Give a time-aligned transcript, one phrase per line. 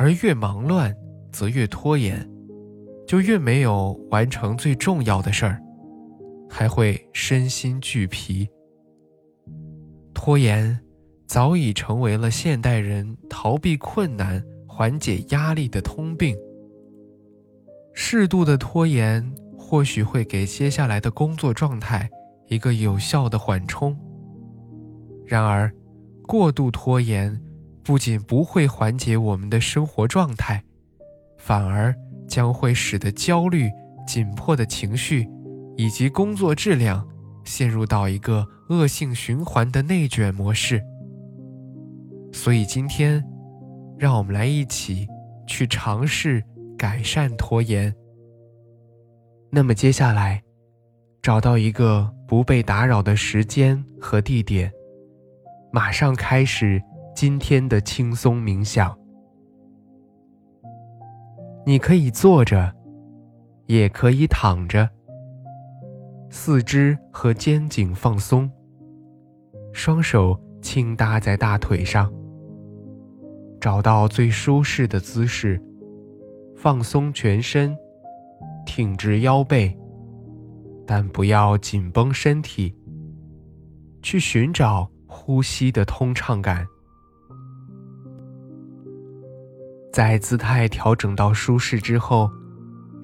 [0.00, 0.96] 而越忙乱，
[1.30, 2.26] 则越拖延，
[3.06, 5.62] 就越没有完成最重要的事儿，
[6.48, 8.48] 还会身心俱疲。
[10.14, 10.80] 拖延
[11.26, 16.34] 早已成为了现代人逃避困难、缓解压力的通病。
[17.92, 19.22] 适度的拖延
[19.58, 22.08] 或许会给接下来的工作状态
[22.48, 23.94] 一个有效的缓冲，
[25.26, 25.70] 然而。
[26.26, 27.38] 过度拖延
[27.90, 30.62] 不仅不会缓解我们的生活状态，
[31.36, 31.92] 反而
[32.28, 33.68] 将会使得焦虑、
[34.06, 35.28] 紧迫的情绪
[35.76, 37.04] 以及工作质量
[37.42, 40.80] 陷入到一个恶性循环的内卷模式。
[42.32, 43.24] 所以今天，
[43.98, 45.04] 让我们来一起
[45.44, 46.40] 去尝试
[46.78, 47.92] 改善拖延。
[49.50, 50.40] 那么接下来，
[51.20, 54.72] 找到一个不被打扰的时间和地点。
[55.72, 56.80] 马上开始
[57.14, 58.96] 今天的轻松冥想。
[61.66, 62.74] 你可以坐着，
[63.66, 64.88] 也可以躺着。
[66.30, 68.50] 四肢和肩颈放松，
[69.72, 72.10] 双手轻搭在大腿上。
[73.60, 75.62] 找到最舒适的姿势，
[76.56, 77.76] 放松全身，
[78.64, 79.76] 挺直腰背，
[80.86, 82.74] 但不要紧绷身体。
[84.02, 84.90] 去寻找。
[85.12, 86.64] 呼吸的通畅感，
[89.92, 92.30] 在姿态调整到舒适之后，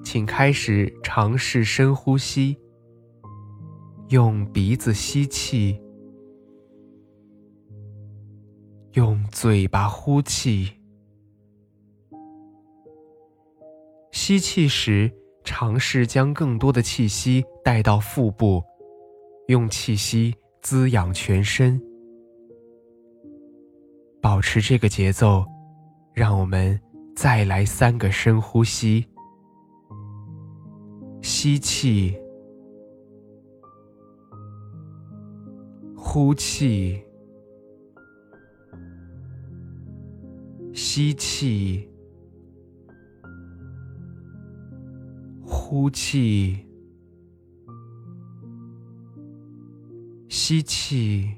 [0.03, 2.57] 请开始尝试深呼吸。
[4.09, 5.77] 用鼻子吸气，
[8.93, 10.71] 用嘴巴呼气。
[14.13, 15.11] 吸气时，
[15.43, 18.63] 尝试将更多的气息带到腹部，
[19.47, 21.81] 用气息滋养全身。
[24.21, 25.45] 保持这个节奏，
[26.17, 26.81] 让我们
[27.15, 29.05] 再来三个深呼吸。
[31.21, 32.17] 吸气，
[35.95, 36.99] 呼气，
[40.73, 41.87] 吸气，
[45.45, 46.65] 呼气，
[50.27, 51.37] 吸气。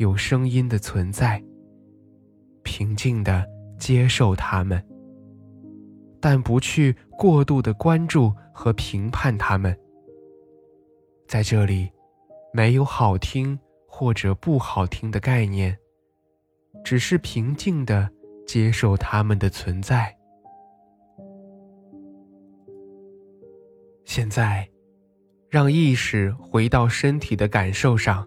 [0.00, 1.44] 有声音的存在，
[2.62, 3.46] 平静的
[3.78, 4.82] 接受它们，
[6.18, 9.78] 但不去过度的关注和评判它们。
[11.28, 11.92] 在这里，
[12.50, 15.76] 没有好听或者不好听的概念，
[16.82, 18.10] 只是平静的
[18.46, 20.16] 接受它们的存在。
[24.06, 24.66] 现在，
[25.50, 28.26] 让意识回到身体的感受上。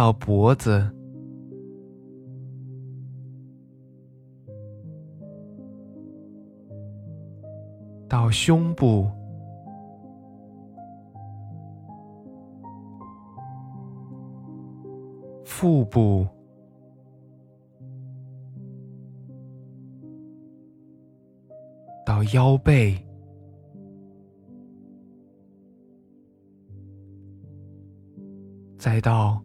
[0.00, 0.90] 到脖子，
[8.08, 9.10] 到胸部，
[15.44, 16.26] 腹部，
[22.06, 22.96] 到腰背，
[28.78, 29.44] 再到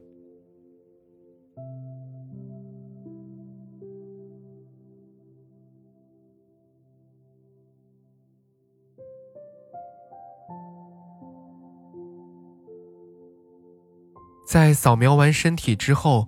[14.45, 16.27] 在扫描完身体之后，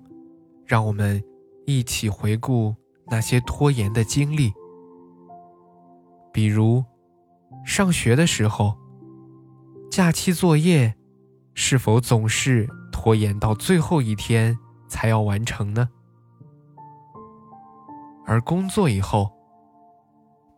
[0.65, 1.21] 让我们
[1.65, 2.75] 一起回顾
[3.07, 4.53] 那些拖延的经历。
[6.31, 6.83] 比如，
[7.65, 8.77] 上学的时候，
[9.91, 10.95] 假期作业
[11.53, 14.57] 是否总是拖延到最后一天
[14.87, 15.89] 才要完成呢？
[18.25, 19.29] 而工作以后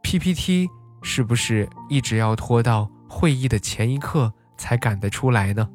[0.04, 0.70] ，PPT
[1.02, 5.68] 是不是一直要拖到会议的前一刻才赶得出来呢？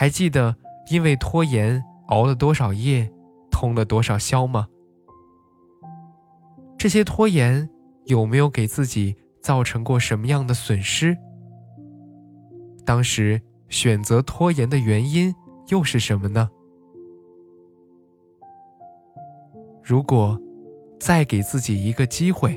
[0.00, 0.54] 还记得
[0.92, 3.10] 因为拖延熬了多少夜，
[3.50, 4.68] 通了多少宵吗？
[6.78, 7.68] 这些拖延
[8.04, 11.18] 有没有给自己造成过什么样的损失？
[12.84, 15.34] 当时选择拖延的原因
[15.66, 16.48] 又是什么呢？
[19.82, 20.40] 如果
[21.00, 22.56] 再给自己一个机会，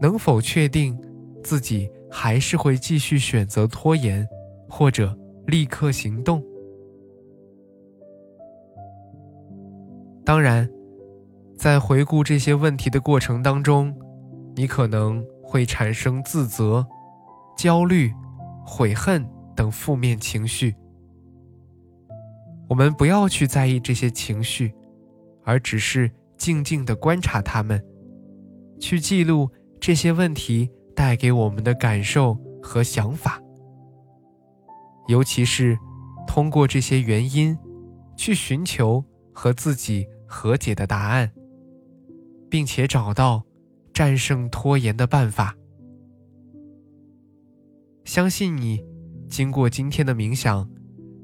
[0.00, 0.98] 能否确定
[1.42, 4.26] 自己还是会继续选择拖延，
[4.70, 5.14] 或者？
[5.46, 6.42] 立刻行动。
[10.24, 10.68] 当然，
[11.56, 13.94] 在回顾这些问题的过程当中，
[14.56, 16.86] 你可能会产生自责、
[17.58, 18.10] 焦虑、
[18.64, 20.74] 悔恨等负面情绪。
[22.66, 24.72] 我们不要去在意这些情绪，
[25.44, 27.84] 而只是静静的观察他们，
[28.80, 33.38] 去记录这些问题带给我们的感受和想法。
[35.06, 35.78] 尤其是
[36.26, 37.56] 通过这些原因，
[38.16, 41.30] 去寻求和自己和解的答案，
[42.48, 43.44] 并且找到
[43.92, 45.56] 战胜拖延的办法。
[48.04, 48.84] 相信你，
[49.28, 50.68] 经过今天的冥想，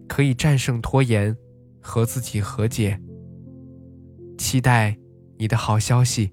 [0.08, 1.36] 可以战胜拖延，
[1.80, 3.00] 和自己和解。
[4.38, 4.96] 期待
[5.36, 6.32] 你的好消息。